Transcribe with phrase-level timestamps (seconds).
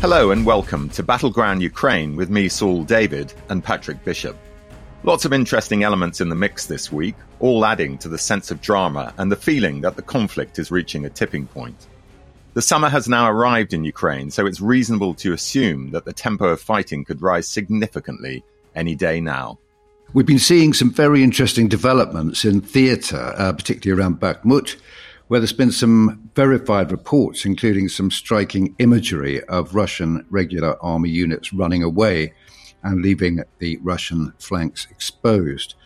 [0.00, 4.34] Hello and welcome to Battleground Ukraine with me, Saul David, and Patrick Bishop.
[5.02, 8.62] Lots of interesting elements in the mix this week, all adding to the sense of
[8.62, 11.86] drama and the feeling that the conflict is reaching a tipping point.
[12.54, 16.46] The summer has now arrived in Ukraine, so it's reasonable to assume that the tempo
[16.46, 18.42] of fighting could rise significantly
[18.74, 19.58] any day now.
[20.14, 24.76] We've been seeing some very interesting developments in theatre, uh, particularly around Bakhmut
[25.30, 31.52] where there's been some verified reports, including some striking imagery of Russian regular army units
[31.52, 32.32] running away
[32.82, 35.76] and leaving the Russian flanks exposed.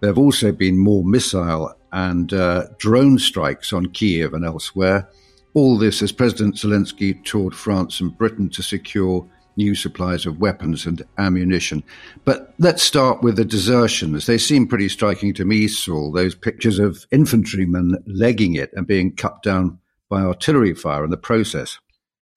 [0.00, 5.06] There have also been more missile and uh, drone strikes on Kiev and elsewhere.
[5.52, 10.86] All this as President Zelensky toured France and Britain to secure new supplies of weapons
[10.86, 11.82] and ammunition.
[12.24, 14.26] But let's start with the desertions.
[14.26, 19.14] They seem pretty striking to me, Saul, those pictures of infantrymen legging it and being
[19.14, 21.78] cut down by artillery fire in the process.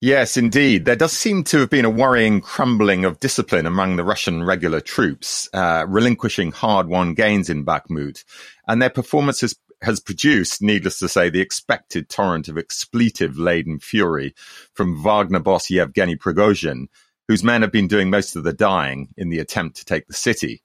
[0.00, 0.84] Yes, indeed.
[0.84, 4.80] There does seem to have been a worrying crumbling of discipline among the Russian regular
[4.80, 8.22] troops, uh, relinquishing hard won gains in Bakhmut.
[8.68, 13.80] And their performance has, has produced, needless to say, the expected torrent of expletive laden
[13.80, 14.36] fury
[14.72, 16.86] from Wagner boss Yevgeny Prigozhin,
[17.28, 20.14] whose men have been doing most of the dying in the attempt to take the
[20.14, 20.62] city.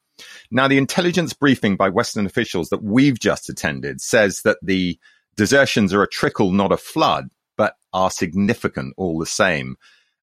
[0.49, 4.97] Now, the intelligence briefing by Western officials that we've just attended says that the
[5.35, 9.75] desertions are a trickle, not a flood, but are significant all the same,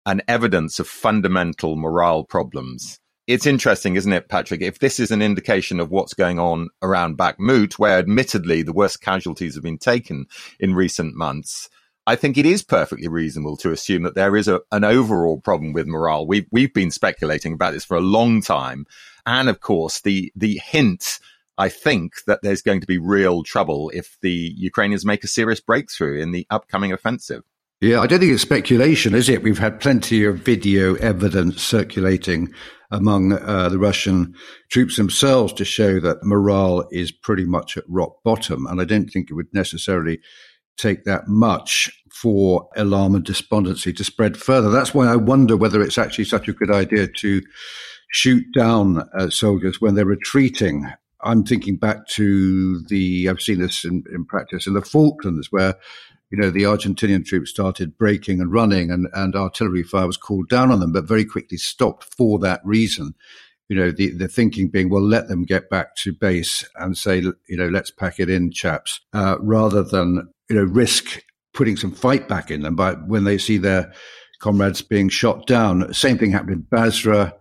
[0.07, 2.99] and evidence of fundamental morale problems.
[3.27, 4.63] It's interesting, isn't it, Patrick?
[4.63, 9.01] If this is an indication of what's going on around Bakhmut, where admittedly the worst
[9.03, 10.27] casualties have been taken
[10.59, 11.69] in recent months,
[12.07, 15.73] I think it is perfectly reasonable to assume that there is a, an overall problem
[15.73, 16.27] with morale.
[16.27, 18.87] We've, we've been speculating about this for a long time.
[19.27, 21.21] And of course, the, the hint,
[21.59, 25.61] I think that there's going to be real trouble if the Ukrainians make a serious
[25.61, 27.43] breakthrough in the upcoming offensive.
[27.81, 29.43] Yeah, I don't think it's speculation, is it?
[29.43, 32.53] We've had plenty of video evidence circulating
[32.91, 34.35] among uh, the Russian
[34.71, 38.67] troops themselves to show that morale is pretty much at rock bottom.
[38.67, 40.21] And I don't think it would necessarily
[40.77, 44.71] take that much for alarm and despondency to spread further.
[44.71, 47.43] That's why I wonder whether it's actually such a good idea to
[48.11, 50.87] shoot down uh, soldiers when they're retreating.
[51.23, 55.77] I'm thinking back to the, I've seen this in, in practice in the Falklands where,
[56.31, 60.49] you know, the Argentinian troops started breaking and running and, and artillery fire was called
[60.49, 63.15] down on them, but very quickly stopped for that reason
[63.71, 67.21] you know, the, the thinking being, well, let them get back to base and say,
[67.21, 71.23] you know, let's pack it in, chaps, uh, rather than, you know, risk
[71.55, 72.75] putting some fight back in them.
[72.75, 73.93] by when they see their
[74.41, 77.35] comrades being shot down, same thing happened in Basra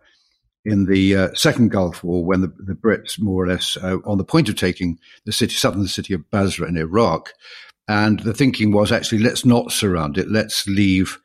[0.65, 4.17] in the uh, second Gulf War when the, the Brits more or less uh, on
[4.17, 7.33] the point of taking the city, southern city of Basra in Iraq.
[7.87, 10.29] And the thinking was actually, let's not surround it.
[10.29, 11.17] Let's leave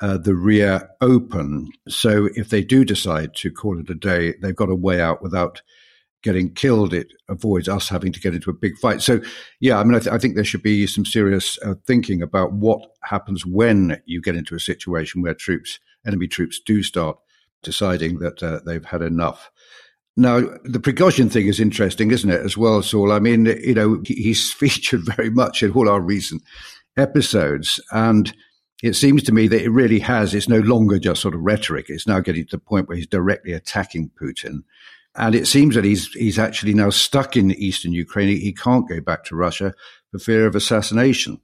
[0.00, 1.70] uh, the rear open.
[1.88, 5.22] So if they do decide to call it a day, they've got a way out
[5.22, 5.60] without
[6.22, 6.92] getting killed.
[6.92, 9.02] It avoids us having to get into a big fight.
[9.02, 9.20] So,
[9.60, 12.52] yeah, I mean, I, th- I think there should be some serious uh, thinking about
[12.52, 17.18] what happens when you get into a situation where troops, enemy troops, do start
[17.62, 19.50] deciding that uh, they've had enough.
[20.16, 23.12] Now, the Prigozhin thing is interesting, isn't it, as well, Saul?
[23.12, 26.42] I mean, you know, he's featured very much in all our recent
[26.96, 27.80] episodes.
[27.92, 28.34] And
[28.82, 31.86] it seems to me that it really has, it's no longer just sort of rhetoric.
[31.88, 34.62] It's now getting to the point where he's directly attacking Putin.
[35.18, 38.28] And it seems that he's, he's actually now stuck in eastern Ukraine.
[38.28, 39.74] He can't go back to Russia
[40.10, 41.40] for fear of assassination.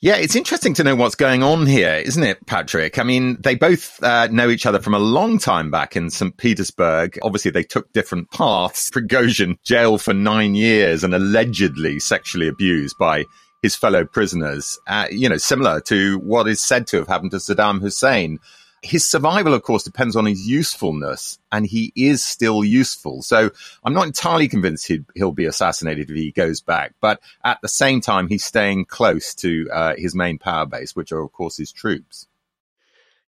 [0.00, 2.98] Yeah, it's interesting to know what's going on here, isn't it, Patrick?
[2.98, 6.36] I mean, they both uh, know each other from a long time back in St.
[6.36, 7.18] Petersburg.
[7.22, 8.90] Obviously, they took different paths.
[8.94, 13.24] Prigozhin jailed for nine years and allegedly sexually abused by
[13.62, 17.38] his fellow prisoners, uh, you know, similar to what is said to have happened to
[17.38, 18.38] Saddam Hussein.
[18.86, 23.20] His survival, of course, depends on his usefulness, and he is still useful.
[23.22, 23.50] So
[23.82, 26.94] I'm not entirely convinced he will be assassinated if he goes back.
[27.00, 31.10] But at the same time, he's staying close to uh, his main power base, which
[31.10, 32.28] are, of course, his troops.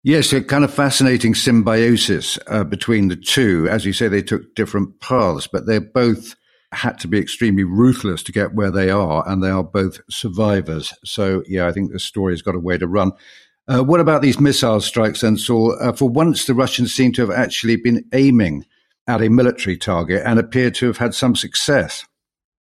[0.04, 3.66] Yes, a kind of fascinating symbiosis uh, between the two.
[3.68, 6.36] As you say, they took different paths, but they both
[6.70, 10.94] had to be extremely ruthless to get where they are, and they are both survivors.
[11.04, 13.10] So, yeah, I think the story's got a way to run.
[13.68, 15.76] Uh, what about these missile strikes then, Saul?
[15.80, 18.64] Uh, for once, the Russians seem to have actually been aiming
[19.06, 22.06] at a military target and appear to have had some success.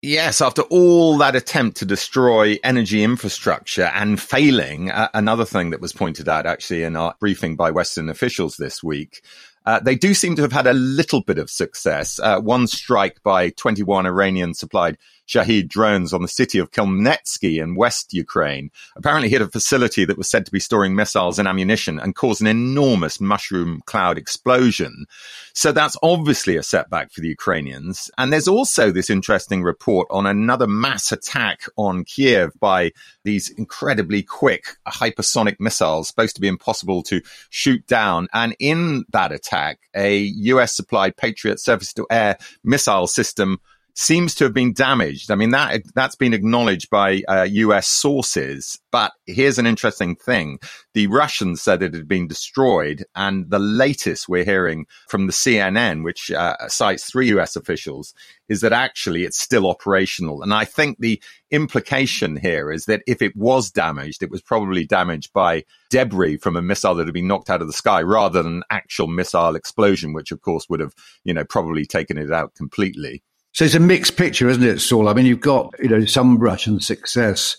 [0.02, 5.82] Yes, after all that attempt to destroy energy infrastructure and failing, uh, another thing that
[5.82, 9.22] was pointed out actually in our briefing by Western officials this week,
[9.66, 12.20] uh, they do seem to have had a little bit of success.
[12.20, 14.98] Uh, one strike by 21 Iranian supplied
[15.28, 20.18] Shahed drones on the city of Khmelnytskyi in West Ukraine apparently hit a facility that
[20.18, 25.06] was said to be storing missiles and ammunition and caused an enormous mushroom cloud explosion.
[25.54, 28.10] So that's obviously a setback for the Ukrainians.
[28.18, 32.92] And there's also this interesting report on another mass attack on Kiev by
[33.24, 38.28] these incredibly quick hypersonic missiles supposed to be impossible to shoot down.
[38.34, 43.60] And in that attack, a US supplied Patriot surface to air missile system
[43.98, 45.32] seems to have been damaged.
[45.32, 48.80] I mean, that, that's been acknowledged by uh, US sources.
[48.92, 50.60] But here's an interesting thing.
[50.94, 53.06] The Russians said it had been destroyed.
[53.16, 58.14] And the latest we're hearing from the CNN, which uh, cites three US officials,
[58.48, 60.44] is that actually it's still operational.
[60.44, 61.20] And I think the
[61.50, 66.56] implication here is that if it was damaged, it was probably damaged by debris from
[66.56, 69.56] a missile that had been knocked out of the sky rather than an actual missile
[69.56, 70.94] explosion, which of course would have,
[71.24, 73.24] you know, probably taken it out completely.
[73.58, 75.10] So it's a mixed picture, isn't it, Saul?
[75.10, 77.58] I mean, you've got, you know, some Russian success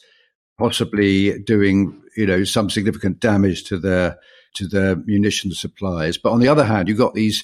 [0.56, 4.16] possibly doing, you know, some significant damage to their
[4.54, 6.16] to their munition supplies.
[6.16, 7.42] But on the other hand, you've got these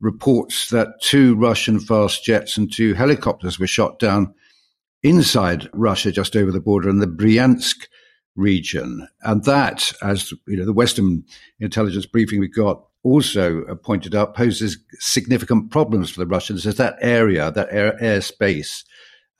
[0.00, 4.34] reports that two Russian fast jets and two helicopters were shot down
[5.04, 7.86] inside Russia, just over the border in the Bryansk
[8.34, 9.06] region.
[9.20, 11.22] And that, as you know, the Western
[11.60, 16.96] intelligence briefing we got also pointed out poses significant problems for the Russians as that
[17.00, 18.84] area, that air, airspace,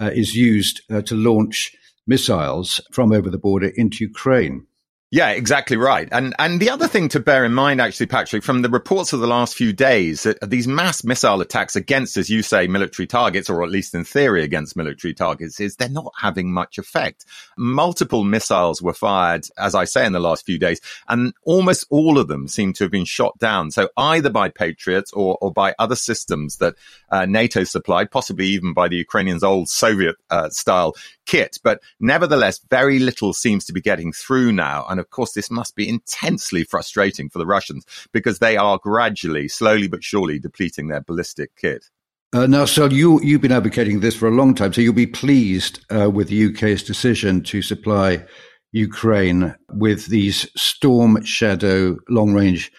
[0.01, 1.73] uh, is used uh, to launch
[2.07, 4.67] missiles from over the border into Ukraine.
[5.15, 6.09] Yeah, exactly right.
[6.11, 9.21] And and the other thing to bear in mind, actually, Patrick, from the reports of
[9.21, 13.51] the last few days, that these mass missile attacks against, as you say, military targets,
[13.51, 17.27] or at least in theory against military targets, is they're not having much effect.
[17.59, 22.19] Multiple missiles were fired, as I say, in the last few days, and almost all
[22.19, 23.71] of them seem to have been shot down.
[23.71, 26.77] So either by Patriots or, or by other systems that
[27.11, 30.95] uh, NATO supplied, possibly even by the Ukrainians' old Soviet uh, style
[31.27, 31.59] kit.
[31.63, 34.87] But nevertheless, very little seems to be getting through now.
[34.89, 39.49] And of course, this must be intensely frustrating for the Russians because they are gradually,
[39.49, 41.91] slowly but surely depleting their ballistic kit.
[42.35, 44.73] Uh, now, so you, you've been advocating this for a long time.
[44.73, 48.25] So you'll be pleased uh, with the UK's decision to supply
[48.73, 52.73] Ukraine with these Storm Shadow long range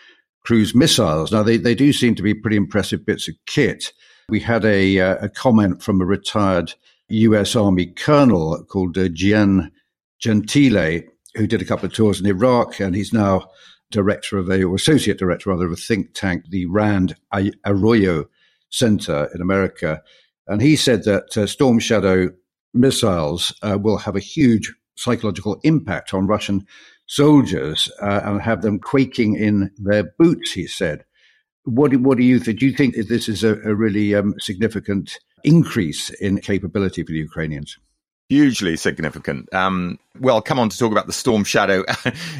[0.43, 1.31] cruise missiles.
[1.31, 3.93] Now, they, they do seem to be pretty impressive bits of kit.
[4.27, 6.73] We had a, uh, a comment from a retired
[7.09, 9.71] US Army colonel called uh, Gian
[10.19, 11.01] Gentile,
[11.35, 13.49] who did a couple of tours in Iraq, and he's now
[13.91, 17.15] director of a, or associate director rather, of a think tank, the Rand
[17.65, 18.25] Arroyo
[18.69, 20.01] Center in America.
[20.47, 22.31] And he said that uh, Storm Shadow
[22.73, 26.65] missiles uh, will have a huge psychological impact on Russian
[27.07, 31.05] soldiers uh, and have them quaking in their boots, he said.
[31.65, 32.59] What, what do you think?
[32.59, 37.11] Do you think that this is a, a really um, significant increase in capability for
[37.11, 37.77] the Ukrainians?
[38.29, 39.53] Hugely significant.
[39.53, 41.83] Um, well, come on to talk about the Storm Shadow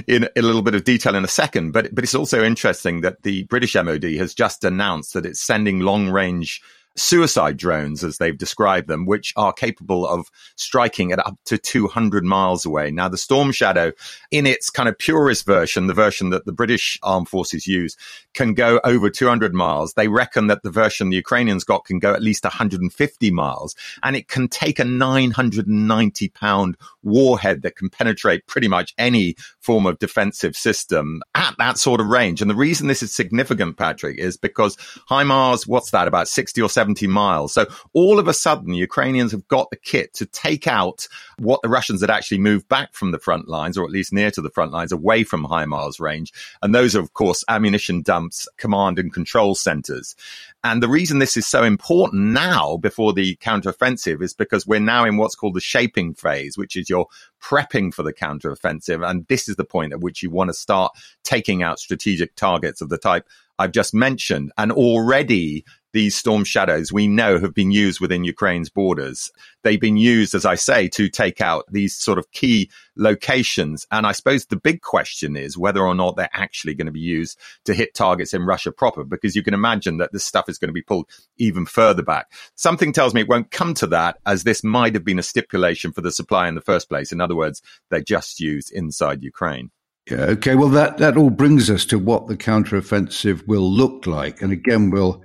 [0.08, 3.02] in, in, a little bit of detail in a second, but but it's also interesting
[3.02, 6.62] that the British MOD has just announced that it's sending long range
[6.96, 12.24] suicide drones, as they've described them, which are capable of striking at up to 200
[12.24, 12.92] miles away.
[12.92, 13.94] Now, the Storm Shadow,
[14.32, 17.98] in its kind of purest version, the version that the British armed forces use,
[18.34, 19.94] can go over 200 miles.
[19.94, 24.16] They reckon that the version the Ukrainians got can go at least 150 miles, and
[24.16, 30.00] it can take a 990 pound warhead that can penetrate pretty much any form of
[30.00, 32.42] defensive system at that sort of range.
[32.42, 34.78] And the reason this is significant, Patrick, is because
[35.10, 37.54] HIMARS, what's that, about 60 or 70 miles.
[37.54, 41.08] So all of a sudden, Ukrainians have got the kit to take out
[41.40, 44.32] what the Russians had actually moved back from the front lines, or at least near
[44.32, 46.34] to the front lines, away from HIMARS range.
[46.62, 50.16] And those are, of course, ammunition dumps, command and control centers.
[50.64, 55.04] And the reason this is so important now before the counteroffensive is because we're now
[55.04, 57.08] in what's called the shaping phase, which is you're
[57.42, 59.06] prepping for the counteroffensive.
[59.06, 62.80] And this is the point at which you want to start taking out strategic targets
[62.80, 63.28] of the type
[63.60, 64.54] I've just mentioned.
[64.58, 69.32] And already these storm shadows we know have been used within Ukraine's borders.
[69.64, 73.88] They've been used, as I say, to take out these sort of key locations.
[73.92, 77.00] And I suppose the big question is whether or not they're actually going to be
[77.00, 80.58] used to hit targets in Russia proper, because you can imagine that this stuff is
[80.58, 81.08] going to be pulled
[81.38, 82.32] even further back.
[82.56, 85.92] Something tells me it won't come to that, as this might have been a stipulation
[85.92, 87.12] for the supply in the first place.
[87.12, 89.72] In other words, they're just used inside Ukraine.
[90.10, 90.56] Yeah, okay.
[90.56, 94.42] Well, that, that all brings us to what the counteroffensive will look like.
[94.42, 95.24] And again, we'll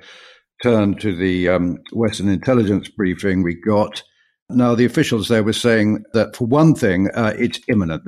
[0.63, 4.03] turn to the um, Western intelligence briefing we got.
[4.51, 8.03] Now, the officials there were saying that for one thing, uh, it's imminent.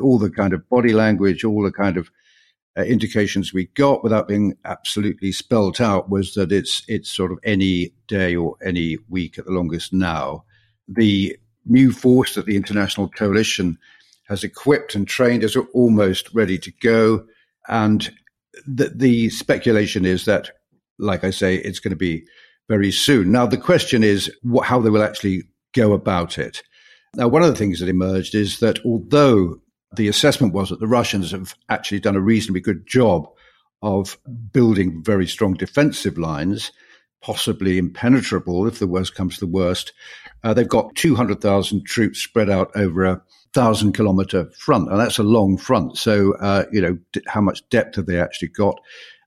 [0.00, 2.10] All the kind of body language, all the kind of
[2.76, 7.38] uh, indications we got without being absolutely spelt out was that it's it's sort of
[7.44, 10.44] any day or any week at the longest now.
[10.88, 13.78] The new force that the international coalition
[14.28, 17.24] has equipped and trained is almost ready to go.
[17.68, 18.10] And
[18.66, 20.50] the, the speculation is that,
[20.98, 22.24] like I say, it's going to be
[22.68, 23.32] very soon.
[23.32, 26.62] Now, the question is what, how they will actually go about it.
[27.14, 29.60] Now, one of the things that emerged is that although
[29.94, 33.28] the assessment was that the Russians have actually done a reasonably good job
[33.82, 34.18] of
[34.52, 36.72] building very strong defensive lines,
[37.22, 39.92] possibly impenetrable if the worst comes to the worst.
[40.42, 43.22] Uh, they've got 200,000 troops spread out over a
[43.52, 45.96] thousand kilometer front, and that's a long front.
[45.96, 48.78] So, uh, you know, d- how much depth have they actually got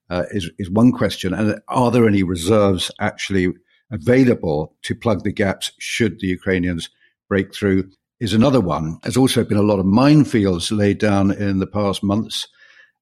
[0.10, 1.34] uh, is is one question.
[1.34, 3.54] And are there any reserves actually
[3.92, 6.90] available to plug the gaps should the Ukrainians
[7.30, 7.90] break through?
[8.20, 8.98] Is another one.
[9.04, 12.48] There's also been a lot of minefields laid down in the past months.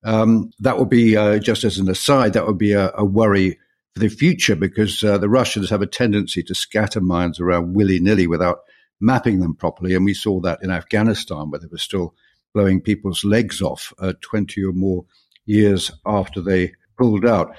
[0.03, 2.33] Um, that would be uh, just as an aside.
[2.33, 3.57] That would be a, a worry
[3.93, 7.99] for the future because uh, the Russians have a tendency to scatter mines around willy
[7.99, 8.59] nilly without
[8.99, 9.95] mapping them properly.
[9.95, 12.13] And we saw that in Afghanistan, where they were still
[12.53, 15.05] blowing people's legs off uh, 20 or more
[15.45, 17.55] years after they pulled out.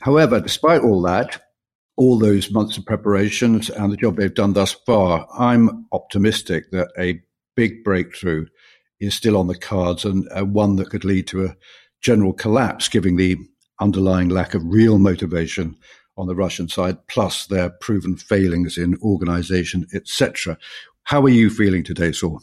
[0.00, 1.42] However, despite all that,
[1.96, 6.88] all those months of preparations and the job they've done thus far, I'm optimistic that
[6.98, 7.20] a
[7.56, 8.46] big breakthrough
[9.00, 11.56] is still on the cards and uh, one that could lead to a
[12.00, 13.36] general collapse, given the
[13.80, 15.76] underlying lack of real motivation
[16.16, 20.58] on the Russian side, plus their proven failings in organization, etc.
[21.04, 22.40] How are you feeling today, Saul?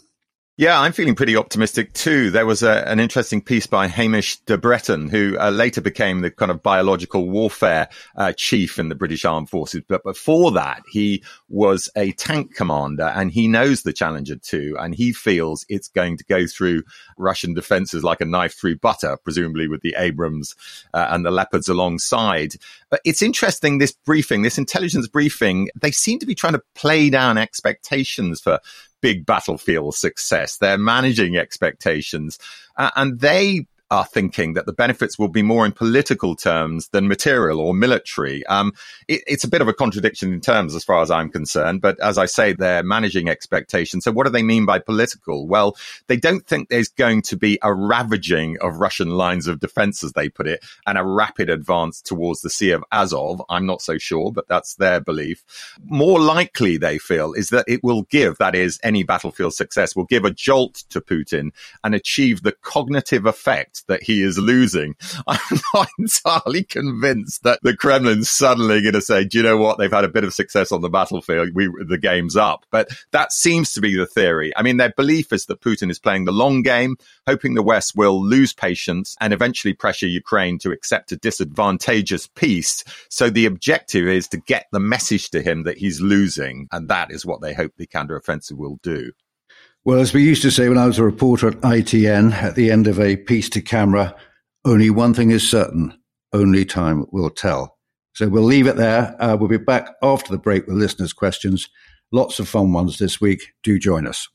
[0.57, 2.31] Yeah, I'm feeling pretty optimistic too.
[2.31, 6.31] There was a, an interesting piece by Hamish de Bretton, who uh, later became the
[6.31, 9.81] kind of biological warfare uh, chief in the British Armed Forces.
[9.85, 14.95] But before that, he was a tank commander and he knows the Challenger 2 and
[14.95, 16.83] he feels it's going to go through
[17.17, 20.55] Russian defenses like a knife through butter, presumably with the Abrams
[20.93, 22.53] uh, and the Leopards alongside.
[22.89, 27.09] But it's interesting, this briefing, this intelligence briefing, they seem to be trying to play
[27.09, 28.61] down expectations for
[29.05, 30.57] big battlefield success.
[30.57, 32.39] They're managing expectations
[32.75, 37.07] uh, and they are thinking that the benefits will be more in political terms than
[37.07, 38.45] material or military.
[38.47, 38.73] Um,
[39.07, 41.99] it, it's a bit of a contradiction in terms as far as I'm concerned, but
[41.99, 44.03] as I say, they're managing expectations.
[44.03, 45.47] So what do they mean by political?
[45.47, 50.03] Well, they don't think there's going to be a ravaging of Russian lines of defense,
[50.03, 53.41] as they put it, and a rapid advance towards the Sea of Azov.
[53.49, 55.43] I'm not so sure, but that's their belief.
[55.85, 60.05] More likely, they feel, is that it will give, that is, any battlefield success will
[60.05, 61.51] give a jolt to Putin
[61.83, 64.95] and achieve the cognitive effect that he is losing.
[65.27, 69.77] I'm not entirely convinced that the Kremlin's suddenly going to say, do you know what?
[69.77, 71.49] They've had a bit of success on the battlefield.
[71.53, 72.65] We, the game's up.
[72.71, 74.51] But that seems to be the theory.
[74.55, 77.93] I mean, their belief is that Putin is playing the long game, hoping the West
[77.95, 82.83] will lose patience and eventually pressure Ukraine to accept a disadvantageous peace.
[83.09, 86.67] So the objective is to get the message to him that he's losing.
[86.71, 89.11] And that is what they hope the counteroffensive will do.
[89.85, 92.71] Well, as we used to say when I was a reporter at ITN, at the
[92.71, 94.15] end of a piece to camera,
[94.65, 95.95] only one thing is certain
[96.33, 97.77] only time will tell.
[98.13, 99.15] So we'll leave it there.
[99.19, 101.69] Uh, we'll be back after the break with listeners' questions.
[102.11, 103.53] Lots of fun ones this week.
[103.61, 104.27] Do join us.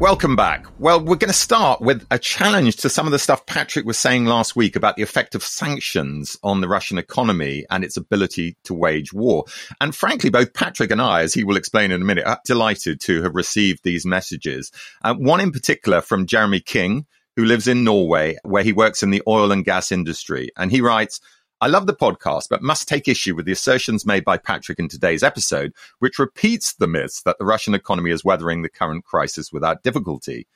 [0.00, 0.64] Welcome back.
[0.78, 3.98] Well, we're going to start with a challenge to some of the stuff Patrick was
[3.98, 8.56] saying last week about the effect of sanctions on the Russian economy and its ability
[8.62, 9.46] to wage war.
[9.80, 13.00] And frankly, both Patrick and I, as he will explain in a minute, are delighted
[13.02, 14.70] to have received these messages.
[15.02, 19.10] Uh, one in particular from Jeremy King, who lives in Norway, where he works in
[19.10, 20.50] the oil and gas industry.
[20.56, 21.20] And he writes,
[21.60, 24.88] I love the podcast, but must take issue with the assertions made by Patrick in
[24.88, 29.52] today's episode, which repeats the myths that the Russian economy is weathering the current crisis
[29.52, 30.46] without difficulty.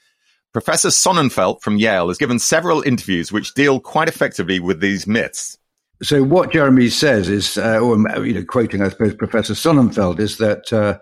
[0.53, 5.59] Professor Sonnenfeld from Yale has given several interviews which deal quite effectively with these myths.
[6.03, 10.39] So what Jeremy says is, uh, or you know, quoting I suppose Professor Sonnenfeld, is
[10.39, 10.99] that uh,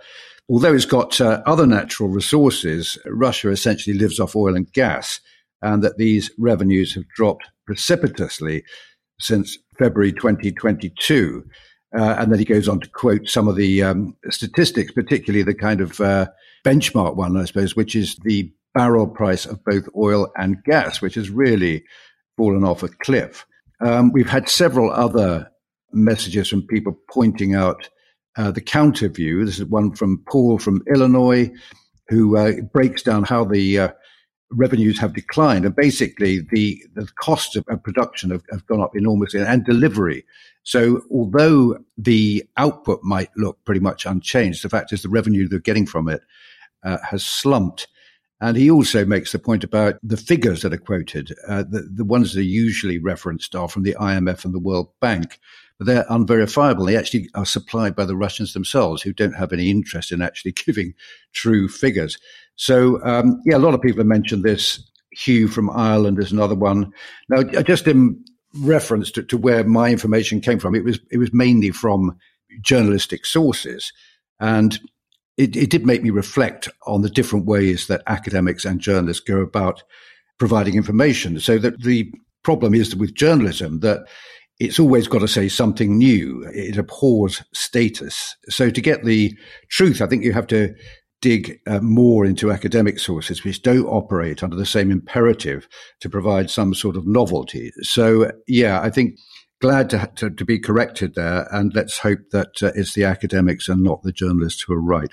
[0.48, 5.20] although it's got uh, other natural resources, Russia essentially lives off oil and gas,
[5.62, 8.64] and that these revenues have dropped precipitously
[9.20, 11.44] since February 2022.
[11.96, 15.54] Uh, and then he goes on to quote some of the um, statistics, particularly the
[15.54, 16.26] kind of uh,
[16.64, 21.16] benchmark one, I suppose, which is the barrel price of both oil and gas, which
[21.16, 21.84] has really
[22.36, 23.44] fallen off a cliff.
[23.80, 25.50] Um, we've had several other
[25.92, 27.88] messages from people pointing out
[28.36, 29.44] uh, the counter view.
[29.44, 31.50] This is one from Paul from Illinois,
[32.08, 33.88] who uh, breaks down how the uh,
[34.52, 35.64] revenues have declined.
[35.64, 40.24] And basically, the, the costs of, of production have, have, gone up enormously and delivery.
[40.62, 45.58] So, although the output might look pretty much unchanged, the fact is the revenue they're
[45.58, 46.22] getting from it
[46.82, 47.88] uh, has slumped.
[48.40, 51.32] And he also makes the point about the figures that are quoted.
[51.46, 54.88] Uh, the, the ones that are usually referenced are from the IMF and the World
[55.00, 55.38] Bank,
[55.78, 56.86] but they're unverifiable.
[56.86, 60.52] They actually are supplied by the Russians themselves, who don't have any interest in actually
[60.66, 60.94] giving
[61.34, 62.18] true figures.
[62.56, 64.86] So, um, yeah, a lot of people have mentioned this.
[65.12, 66.92] Hugh from Ireland is another one.
[67.28, 71.32] Now, just in reference to, to where my information came from, it was it was
[71.32, 72.16] mainly from
[72.60, 73.92] journalistic sources,
[74.38, 74.78] and
[75.36, 79.40] it, it did make me reflect on the different ways that academics and journalists go
[79.40, 79.82] about
[80.38, 81.38] providing information.
[81.40, 84.00] So that the problem is with journalism that
[84.58, 86.46] it's always got to say something new.
[86.52, 88.36] It abhors status.
[88.48, 89.36] So to get the
[89.70, 90.74] truth, I think you have to
[91.22, 95.68] dig uh, more into academic sources which don't operate under the same imperative
[96.00, 97.72] to provide some sort of novelty.
[97.82, 99.18] So yeah, I think
[99.60, 101.46] glad to, to, to be corrected there.
[101.50, 105.10] And let's hope that uh, it's the academics and not the journalists who are right.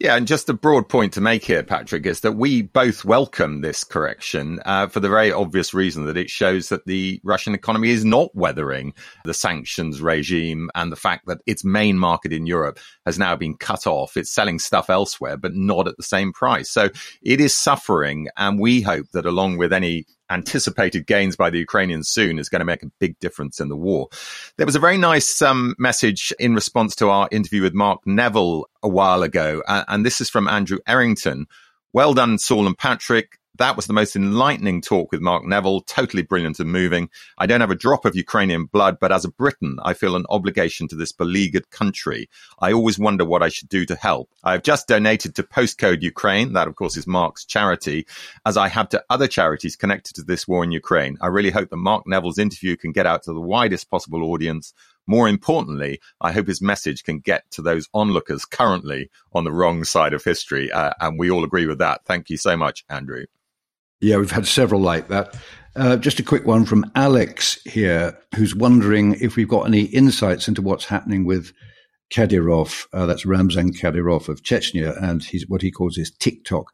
[0.00, 3.60] Yeah, and just a broad point to make here, Patrick, is that we both welcome
[3.60, 7.90] this correction uh, for the very obvious reason that it shows that the Russian economy
[7.90, 8.94] is not weathering
[9.26, 13.58] the sanctions regime and the fact that its main market in Europe has now been
[13.58, 14.16] cut off.
[14.16, 16.70] It's selling stuff elsewhere, but not at the same price.
[16.70, 16.88] So
[17.20, 18.28] it is suffering.
[18.38, 22.60] And we hope that along with any anticipated gains by the Ukrainians soon is going
[22.60, 24.08] to make a big difference in the war.
[24.56, 28.66] There was a very nice um, message in response to our interview with Mark Neville
[28.82, 31.46] a while ago, uh, and this is from Andrew Errington.
[31.92, 33.39] Well done, Saul and Patrick.
[33.58, 35.82] That was the most enlightening talk with Mark Neville.
[35.82, 37.10] Totally brilliant and moving.
[37.36, 40.24] I don't have a drop of Ukrainian blood, but as a Briton, I feel an
[40.30, 42.30] obligation to this beleaguered country.
[42.58, 44.30] I always wonder what I should do to help.
[44.42, 46.54] I have just donated to Postcode Ukraine.
[46.54, 48.06] That, of course, is Mark's charity,
[48.46, 51.18] as I have to other charities connected to this war in Ukraine.
[51.20, 54.72] I really hope that Mark Neville's interview can get out to the widest possible audience.
[55.06, 59.82] More importantly, I hope his message can get to those onlookers currently on the wrong
[59.84, 60.70] side of history.
[60.70, 62.04] Uh, and we all agree with that.
[62.04, 63.26] Thank you so much, Andrew.
[64.00, 65.36] Yeah, we've had several like that.
[65.76, 70.48] Uh, just a quick one from Alex here, who's wondering if we've got any insights
[70.48, 71.52] into what's happening with
[72.12, 72.86] Kadyrov.
[72.92, 76.66] Uh, that's Ramzan Kadyrov of Chechnya, and he's what he calls his TikTok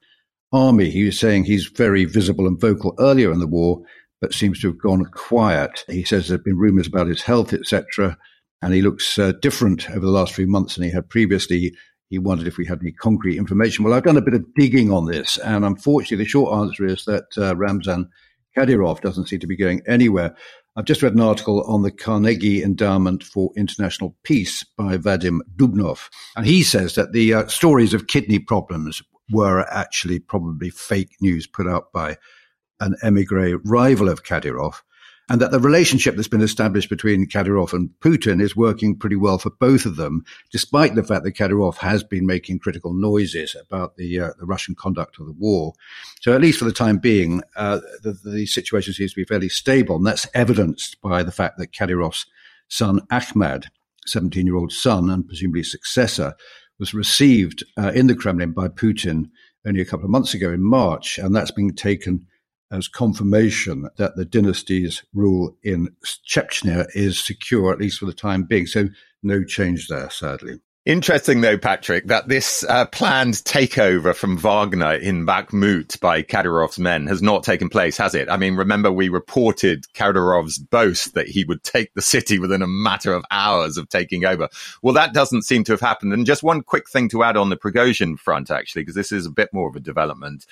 [0.52, 0.90] army.
[0.90, 3.82] He was saying he's very visible and vocal earlier in the war,
[4.20, 5.84] but seems to have gone quiet.
[5.88, 8.16] He says there have been rumors about his health, etc.,
[8.62, 11.74] and he looks uh, different over the last few months than he had previously.
[12.08, 13.84] He wondered if we had any concrete information.
[13.84, 17.04] Well, I've done a bit of digging on this, and unfortunately, the short answer is
[17.04, 18.08] that uh, Ramzan
[18.56, 20.34] Kadyrov doesn't seem to be going anywhere.
[20.76, 26.08] I've just read an article on the Carnegie Endowment for International Peace by Vadim Dubnov,
[26.36, 31.46] and he says that the uh, stories of kidney problems were actually probably fake news
[31.46, 32.16] put out by
[32.78, 34.74] an emigre rival of Kadyrov
[35.28, 39.38] and that the relationship that's been established between Kadyrov and Putin is working pretty well
[39.38, 43.96] for both of them, despite the fact that Kadyrov has been making critical noises about
[43.96, 45.72] the uh, the Russian conduct of the war.
[46.20, 49.48] So, at least for the time being, uh, the, the situation seems to be fairly
[49.48, 52.26] stable, and that's evidenced by the fact that Kadyrov's
[52.68, 53.66] son Ahmad,
[54.06, 56.34] 17 year old son and presumably successor,
[56.78, 59.30] was received uh, in the Kremlin by Putin
[59.66, 62.26] only a couple of months ago in March, and that's been taken
[62.70, 68.44] as confirmation that the dynasty's rule in Chechnya is secure, at least for the time
[68.44, 68.66] being.
[68.66, 68.88] So
[69.22, 70.60] no change there, sadly.
[70.86, 77.08] Interesting, though, Patrick, that this uh, planned takeover from Wagner in Bakhmut by Kadyrov's men
[77.08, 78.30] has not taken place, has it?
[78.30, 82.68] I mean, remember we reported Kadyrov's boast that he would take the city within a
[82.68, 84.48] matter of hours of taking over.
[84.80, 86.12] Well, that doesn't seem to have happened.
[86.12, 89.26] And just one quick thing to add on the Prigozhin front, actually, because this is
[89.26, 90.46] a bit more of a development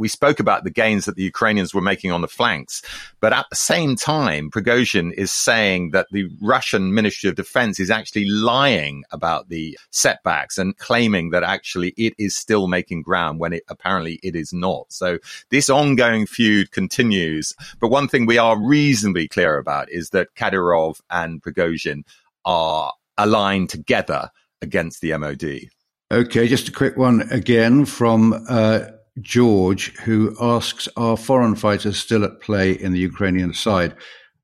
[0.00, 2.82] we spoke about the gains that the Ukrainians were making on the flanks.
[3.20, 7.90] But at the same time, Prigozhin is saying that the Russian Ministry of Defense is
[7.90, 13.52] actually lying about the setbacks and claiming that actually it is still making ground when
[13.52, 14.86] it apparently it is not.
[14.92, 15.18] So
[15.50, 17.54] this ongoing feud continues.
[17.78, 22.04] But one thing we are reasonably clear about is that Kadyrov and Prigozhin
[22.44, 24.30] are aligned together
[24.62, 25.70] against the MOD.
[26.12, 28.80] Okay, just a quick one again from uh,
[29.20, 33.94] George, who asks Are foreign fighters still at play in the Ukrainian side?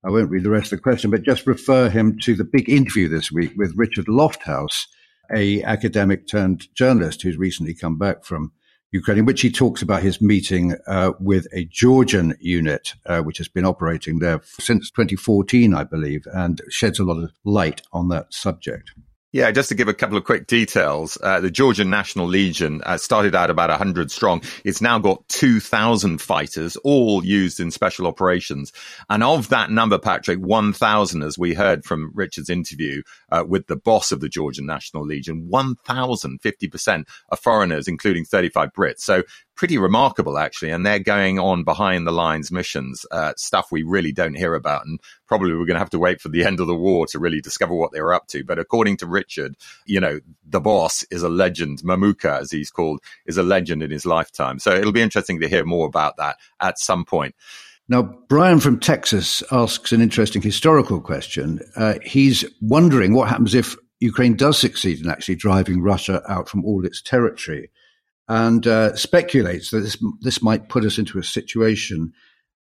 [0.05, 2.69] I won't read the rest of the question, but just refer him to the big
[2.69, 4.87] interview this week with Richard Lofthouse,
[5.35, 8.53] a academic turned journalist who's recently come back from
[8.93, 13.39] Ukraine, in which he talks about his meeting uh, with a Georgian unit, uh, which
[13.39, 18.09] has been operating there since 2014, I believe, and sheds a lot of light on
[18.09, 18.93] that subject.
[19.37, 22.97] Yeah, just to give a couple of quick details, uh, the Georgian National Legion uh,
[22.97, 24.41] started out about 100 strong.
[24.65, 28.73] It's now got 2,000 fighters, all used in special operations.
[29.11, 33.77] And of that number, Patrick, 1,000, as we heard from Richard's interview uh, with the
[33.77, 39.01] boss of the Georgian National Legion, 1,000, 50% are foreigners, including 35 Brits.
[39.01, 39.23] So
[39.57, 40.71] pretty remarkable, actually.
[40.71, 44.87] And they're going on behind the lines missions, uh, stuff we really don't hear about.
[44.87, 47.19] And probably we're going to have to wait for the end of the war to
[47.19, 48.45] really discover what they were up to.
[48.45, 51.81] But according to Richard, you know, the boss is a legend.
[51.81, 54.59] Mamuka, as he's called, is a legend in his lifetime.
[54.59, 57.35] So it'll be interesting to hear more about that at some point.
[57.89, 61.61] Now, Brian from Texas asks an interesting historical question.
[61.77, 66.65] Uh, he's wondering what happens if Ukraine does succeed in actually driving Russia out from
[66.65, 67.71] all its territory
[68.29, 72.13] and uh, speculates that this, this might put us into a situation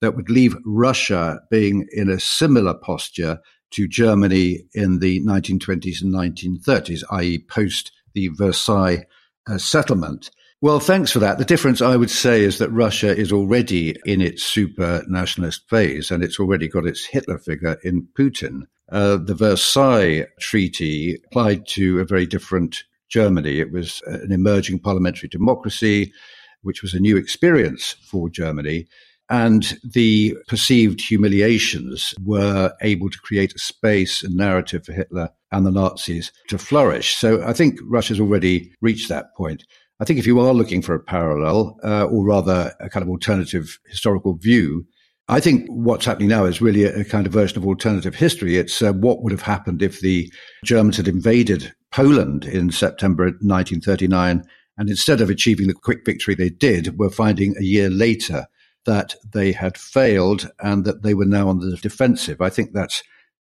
[0.02, 3.40] that would leave Russia being in a similar posture
[3.72, 9.06] to Germany in the 1920s and 1930s, i.e., post the Versailles
[9.48, 10.32] uh, settlement.
[10.62, 11.40] Well, thanks for that.
[11.40, 16.12] The difference, I would say, is that Russia is already in its super nationalist phase
[16.12, 18.64] and it's already got its Hitler figure in Putin.
[18.92, 23.60] Uh, the Versailles Treaty applied to a very different Germany.
[23.60, 26.12] It was an emerging parliamentary democracy,
[26.62, 28.88] which was a new experience for Germany.
[29.30, 35.66] And the perceived humiliations were able to create a space and narrative for Hitler and
[35.66, 37.16] the Nazis to flourish.
[37.16, 39.64] So I think Russia's already reached that point.
[40.02, 43.10] I think if you are looking for a parallel, uh, or rather a kind of
[43.10, 44.86] alternative historical view,
[45.28, 48.58] I think what's happening now is really a, a kind of version of alternative history.
[48.58, 50.32] It's uh, what would have happened if the
[50.66, 54.44] Germans had invaded Poland in September 1939.
[54.78, 58.48] And instead of achieving the quick victory they did, were finding a year later
[58.86, 62.42] that they had failed and that they were now on the defensive.
[62.42, 63.04] I think that's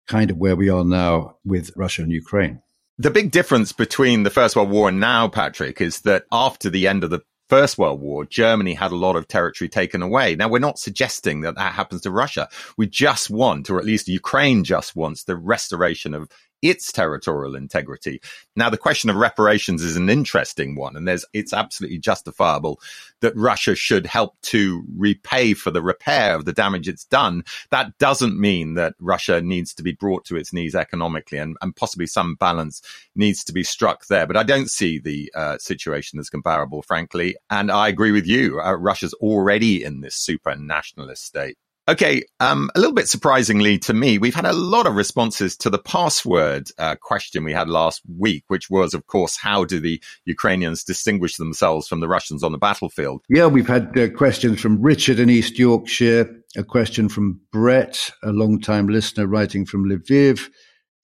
[0.07, 2.61] kind of where we are now with Russia and Ukraine.
[2.97, 6.87] The big difference between the First World War and now, Patrick, is that after the
[6.87, 10.35] end of the First World War, Germany had a lot of territory taken away.
[10.35, 12.47] Now, we're not suggesting that that happens to Russia.
[12.77, 16.29] We just want, or at least Ukraine just wants, the restoration of
[16.69, 18.21] its territorial integrity.
[18.55, 22.79] Now, the question of reparations is an interesting one, and there's it's absolutely justifiable
[23.21, 27.43] that Russia should help to repay for the repair of the damage it's done.
[27.71, 31.75] That doesn't mean that Russia needs to be brought to its knees economically, and, and
[31.75, 32.81] possibly some balance
[33.15, 34.27] needs to be struck there.
[34.27, 37.35] But I don't see the uh, situation as comparable, frankly.
[37.49, 38.59] And I agree with you.
[38.59, 41.57] Uh, Russia's already in this super nationalist state.
[41.87, 45.69] Okay, um, a little bit surprisingly to me, we've had a lot of responses to
[45.69, 50.01] the password uh, question we had last week, which was, of course, how do the
[50.25, 53.21] Ukrainians distinguish themselves from the Russians on the battlefield?
[53.29, 58.31] Yeah, we've had uh, questions from Richard in East Yorkshire, a question from Brett, a
[58.31, 60.49] long-time listener writing from Lviv,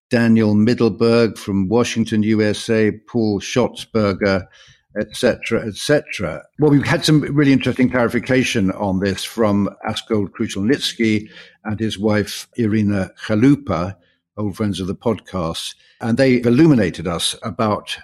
[0.10, 4.48] Daniel Middleberg from Washington, USA, Paul Schotzberger
[5.00, 6.44] etc., etc.
[6.60, 11.30] Well, we've had some really interesting clarification on this from Askold Krushelnycky
[11.64, 13.96] and his wife Irina Chalupa,
[14.38, 17.98] old friends of the podcast, and they illuminated us about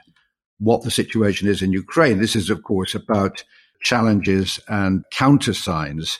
[0.60, 2.20] what the situation is in Ukraine.
[2.20, 3.44] This is, of course, about
[3.82, 6.20] challenges and countersigns.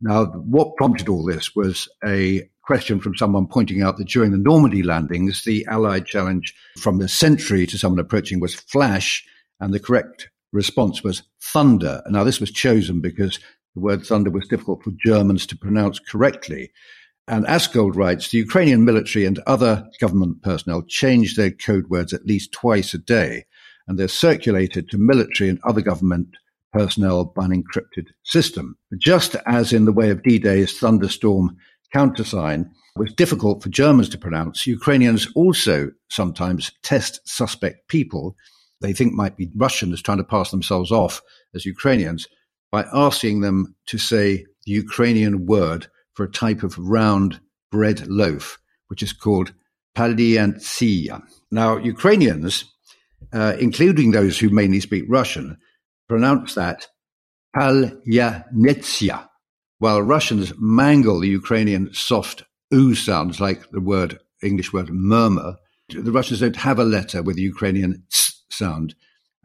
[0.00, 4.38] Now, what prompted all this was a question from someone pointing out that during the
[4.38, 9.24] Normandy landings, the Allied challenge from the sentry to someone approaching was flash,
[9.60, 12.02] and the correct response was thunder.
[12.08, 13.38] Now, this was chosen because
[13.74, 16.72] the word thunder was difficult for Germans to pronounce correctly.
[17.28, 22.26] And Askold writes, the Ukrainian military and other government personnel change their code words at
[22.26, 23.44] least twice a day,
[23.86, 26.28] and they're circulated to military and other government
[26.72, 28.76] personnel by an encrypted system.
[28.98, 31.56] Just as in the way of D-Day's thunderstorm
[31.92, 38.36] countersign was difficult for Germans to pronounce, Ukrainians also sometimes test suspect people
[38.80, 41.22] they think might be Russians trying to pass themselves off
[41.54, 42.26] as Ukrainians
[42.70, 48.58] by asking them to say the Ukrainian word for a type of round bread loaf,
[48.88, 49.52] which is called
[49.96, 51.22] paliantsia.
[51.50, 52.64] Now, Ukrainians,
[53.32, 55.58] uh, including those who mainly speak Russian,
[56.08, 56.88] pronounce that
[57.56, 59.28] palyanetsia,
[59.78, 65.56] while Russians mangle the Ukrainian soft oo sounds like the word English word murmur.
[65.88, 68.94] The Russians don't have a letter with the Ukrainian ts sound.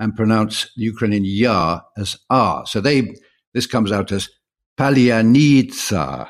[0.01, 2.63] and pronounce the Ukrainian ya as ah.
[2.63, 3.15] So they
[3.53, 4.29] this comes out as
[4.77, 6.27] palyanitsa.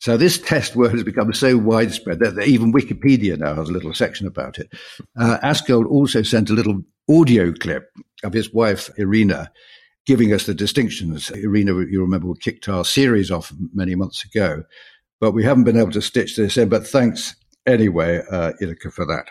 [0.00, 3.94] So this test word has become so widespread that even Wikipedia now has a little
[3.94, 4.68] section about it.
[5.18, 7.90] Uh, Askold also sent a little audio clip
[8.22, 9.50] of his wife Irina
[10.06, 11.30] giving us the distinctions.
[11.30, 14.62] Irina, you remember, we kicked our series off many months ago,
[15.18, 16.68] but we haven't been able to stitch this in.
[16.68, 17.34] But thanks
[17.66, 18.52] anyway, uh,
[18.92, 19.28] for that.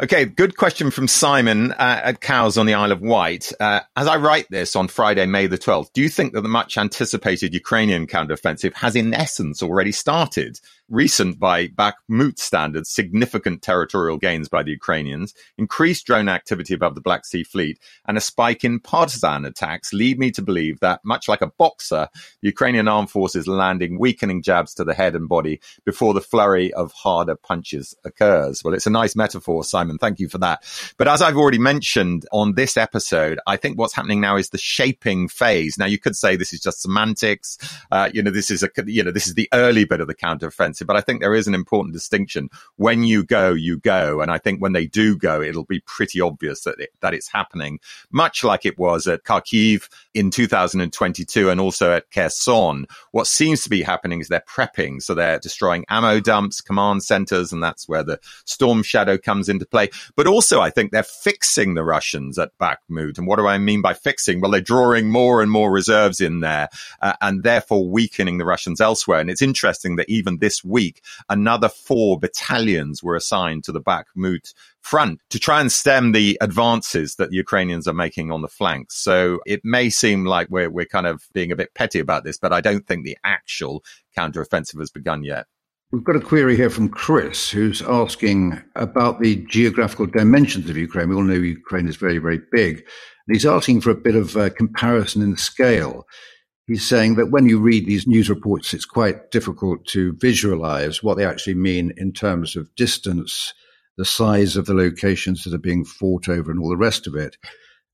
[0.00, 3.52] Okay, good question from Simon uh, at Cowes on the Isle of Wight.
[3.58, 6.48] Uh, as I write this on Friday, May the 12th, do you think that the
[6.48, 10.60] much anticipated Ukrainian counteroffensive has in essence already started?
[10.88, 17.00] Recent by Bakhmut standards, significant territorial gains by the Ukrainians, increased drone activity above the
[17.00, 21.28] Black Sea Fleet, and a spike in partisan attacks lead me to believe that, much
[21.28, 22.08] like a boxer,
[22.40, 26.72] the Ukrainian armed forces landing weakening jabs to the head and body before the flurry
[26.74, 28.62] of harder punches occurs.
[28.64, 29.98] Well, it's a nice metaphor, Simon.
[29.98, 30.64] Thank you for that.
[30.96, 34.58] But as I've already mentioned on this episode, I think what's happening now is the
[34.58, 35.76] shaping phase.
[35.78, 37.58] Now, you could say this is just semantics.
[37.90, 40.14] Uh, you know, this is a, you know, this is the early bit of the
[40.14, 42.48] counteroffensive but I think there is an important distinction.
[42.76, 44.20] When you go, you go.
[44.20, 47.28] And I think when they do go, it'll be pretty obvious that, it, that it's
[47.28, 52.86] happening, much like it was at Kharkiv in 2022 and also at Kherson.
[53.12, 55.02] What seems to be happening is they're prepping.
[55.02, 59.66] So they're destroying ammo dumps, command centers, and that's where the storm shadow comes into
[59.66, 59.90] play.
[60.16, 63.18] But also, I think they're fixing the Russians at Bakhmut.
[63.18, 64.40] And what do I mean by fixing?
[64.40, 66.68] Well, they're drawing more and more reserves in there
[67.00, 69.20] uh, and therefore weakening the Russians elsewhere.
[69.20, 74.52] And it's interesting that even this week, another four battalions were assigned to the Bakhmut
[74.80, 78.96] front to try and stem the advances that the Ukrainians are making on the flanks.
[78.96, 82.38] So it may seem like we're, we're kind of being a bit petty about this,
[82.38, 83.82] but I don't think the actual
[84.16, 85.46] counteroffensive has begun yet.
[85.90, 91.08] We've got a query here from Chris, who's asking about the geographical dimensions of Ukraine.
[91.08, 92.76] We all know Ukraine is very, very big.
[93.26, 96.06] And he's asking for a bit of uh, comparison in scale
[96.68, 101.16] he's saying that when you read these news reports, it's quite difficult to visualize what
[101.16, 103.52] they actually mean in terms of distance,
[103.96, 107.16] the size of the locations that are being fought over, and all the rest of
[107.16, 107.36] it.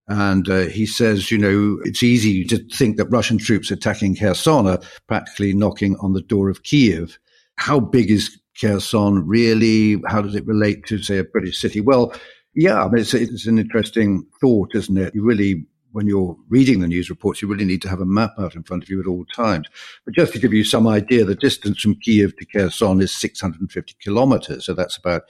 [0.07, 4.67] And uh, he says, you know, it's easy to think that Russian troops attacking Kherson
[4.67, 7.19] are practically knocking on the door of Kiev.
[7.57, 10.03] How big is Kherson really?
[10.07, 11.81] How does it relate to, say, a British city?
[11.81, 12.13] Well,
[12.55, 15.15] yeah, I mean, it's, it's an interesting thought, isn't it?
[15.15, 18.33] You really when you're reading the news reports, you really need to have a map
[18.38, 19.68] out in front of you at all times.
[20.04, 23.94] But just to give you some idea, the distance from Kiev to Kherson is 650
[24.02, 24.66] kilometers.
[24.66, 25.22] So that's about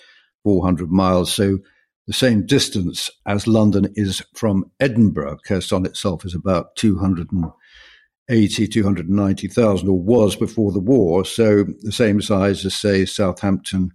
[0.42, 1.30] 400 miles.
[1.34, 1.58] So
[2.06, 5.40] the same distance as London is from Edinburgh.
[5.46, 11.26] Kherson itself is about 280, 290,000 or was before the war.
[11.26, 13.92] So the same size as say Southampton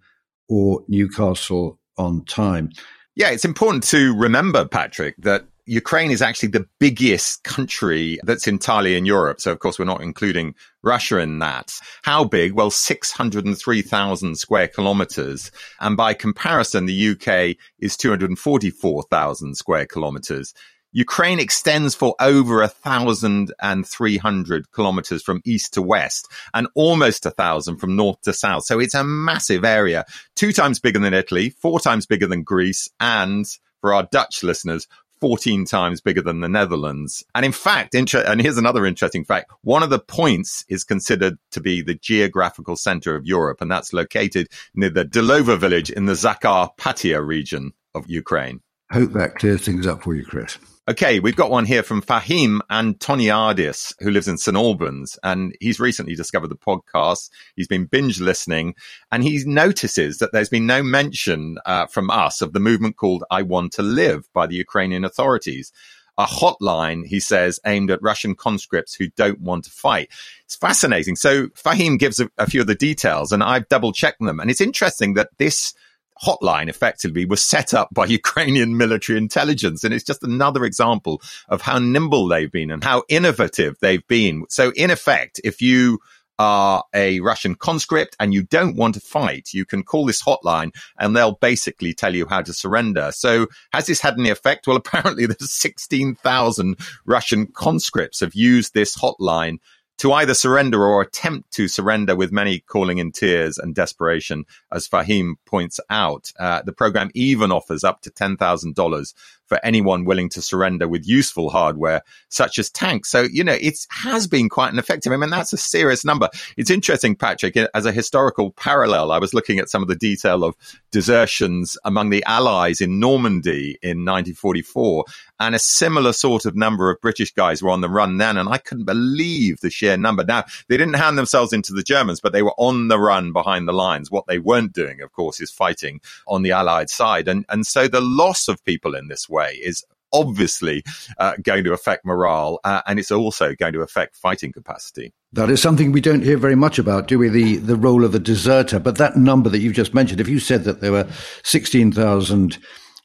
[0.47, 2.71] or Newcastle on Tyne.
[3.15, 8.97] Yeah, it's important to remember, Patrick, that Ukraine is actually the biggest country that's entirely
[8.97, 9.39] in Europe.
[9.39, 11.71] So, of course, we're not including Russia in that.
[12.01, 12.53] How big?
[12.53, 15.51] Well, 603,000 square kilometers.
[15.79, 20.55] And by comparison, the UK is 244,000 square kilometers.
[20.91, 26.67] Ukraine extends for over a thousand and three hundred kilometers from east to west and
[26.73, 28.63] almost a thousand from north to south.
[28.63, 30.05] So it's a massive area,
[30.35, 33.45] two times bigger than Italy, four times bigger than Greece, and
[33.81, 34.87] for our Dutch listeners,
[35.21, 37.23] 14 times bigger than the Netherlands.
[37.35, 39.51] And in fact, inter- and here's another interesting fact.
[39.61, 43.93] One of the points is considered to be the geographical center of Europe, and that's
[43.93, 48.61] located near the Delovo village in the Zakarpattia region of Ukraine.
[48.91, 50.57] Hope that clears things up for you, Chris.
[50.89, 54.57] Okay, we've got one here from Fahim Antoniadis, who lives in St.
[54.57, 57.29] Albans, and he's recently discovered the podcast.
[57.55, 58.73] He's been binge listening,
[59.11, 63.23] and he notices that there's been no mention uh, from us of the movement called
[63.29, 65.71] I Want to Live by the Ukrainian authorities.
[66.17, 70.09] A hotline, he says, aimed at Russian conscripts who don't want to fight.
[70.45, 71.15] It's fascinating.
[71.15, 74.39] So Fahim gives a, a few of the details, and I've double checked them.
[74.39, 75.75] And it's interesting that this
[76.23, 79.83] hotline effectively was set up by Ukrainian military intelligence.
[79.83, 84.45] And it's just another example of how nimble they've been and how innovative they've been.
[84.49, 85.99] So in effect, if you
[86.39, 90.73] are a Russian conscript and you don't want to fight, you can call this hotline
[90.97, 93.11] and they'll basically tell you how to surrender.
[93.11, 94.65] So has this had any effect?
[94.65, 99.57] Well, apparently there's 16,000 Russian conscripts have used this hotline
[99.99, 104.87] to either surrender or attempt to surrender, with many calling in tears and desperation, as
[104.87, 106.31] Fahim points out.
[106.39, 109.13] Uh, the program even offers up to $10,000
[109.49, 113.09] for anyone willing to surrender with useful hardware, such as tanks.
[113.09, 115.11] So, you know, it has been quite an effective.
[115.11, 116.29] I mean, that's a serious number.
[116.55, 120.43] It's interesting, Patrick, as a historical parallel, I was looking at some of the detail
[120.43, 120.55] of
[120.91, 125.05] desertions among the Allies in Normandy in 1944,
[125.39, 128.37] and a similar sort of number of British guys were on the run then.
[128.37, 130.23] And I couldn't believe the sheer number.
[130.23, 133.67] Now, they didn't hand themselves into the Germans, but they were on the run behind
[133.67, 134.11] the lines.
[134.11, 137.27] What they weren't doing, of course, is fighting on the Allied side.
[137.27, 140.83] And, and so the loss of people in this way is obviously
[141.23, 145.13] uh, going to affect morale, uh, and it's also going to affect fighting capacity.
[145.33, 147.29] That is something we don't hear very much about, do we?
[147.29, 148.79] The the role of the deserter.
[148.79, 151.07] But that number that you've just mentioned, if you said that there were
[151.43, 152.57] sixteen thousand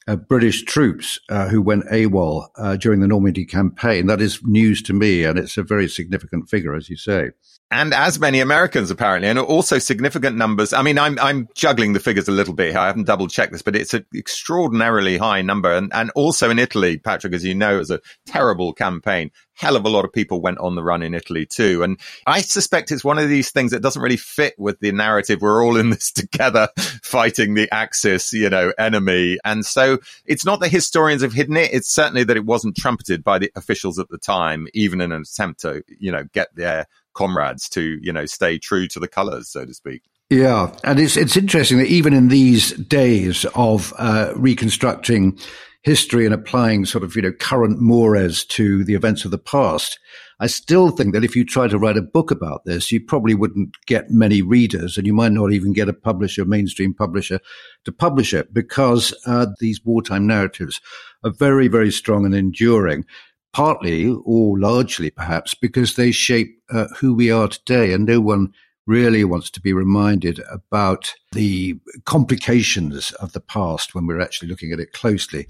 [0.06, 4.06] uh, British troops uh, who went AWOL uh, during the Normandy campaign.
[4.06, 7.30] That is news to me, and it's a very significant figure, as you say.
[7.70, 10.72] And as many Americans, apparently, and also significant numbers.
[10.72, 12.78] I mean, I'm, I'm juggling the figures a little bit here.
[12.78, 15.72] I haven't double checked this, but it's an extraordinarily high number.
[15.72, 19.76] And, and also in Italy, Patrick, as you know, it was a terrible campaign hell
[19.76, 21.82] of a lot of people went on the run in Italy too.
[21.82, 25.40] And I suspect it's one of these things that doesn't really fit with the narrative.
[25.40, 26.68] We're all in this together
[27.02, 29.38] fighting the Axis, you know, enemy.
[29.44, 31.72] And so it's not that historians have hidden it.
[31.72, 35.22] It's certainly that it wasn't trumpeted by the officials at the time, even in an
[35.22, 39.48] attempt to, you know, get their comrades to, you know, stay true to the colors,
[39.48, 40.02] so to speak.
[40.30, 45.38] Yeah, and it's it's interesting that even in these days of uh, reconstructing
[45.84, 49.98] history and applying sort of, you know, current mores to the events of the past,
[50.40, 53.34] I still think that if you try to write a book about this, you probably
[53.34, 57.38] wouldn't get many readers and you might not even get a publisher, mainstream publisher
[57.84, 60.80] to publish it because uh, these wartime narratives
[61.22, 63.04] are very, very strong and enduring.
[63.52, 68.52] Partly or largely perhaps because they shape uh, who we are today and no one
[68.86, 74.72] really wants to be reminded about the complications of the past when we're actually looking
[74.72, 75.46] at it closely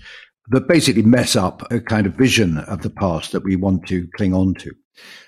[0.49, 4.07] that basically mess up a kind of vision of the past that we want to
[4.17, 4.75] cling on to.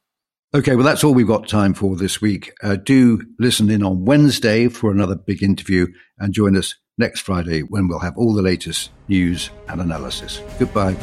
[0.54, 2.52] Okay, well, that's all we've got time for this week.
[2.62, 5.86] Uh, do listen in on Wednesday for another big interview
[6.18, 10.42] and join us next Friday when we'll have all the latest news and analysis.
[10.58, 10.96] Goodbye.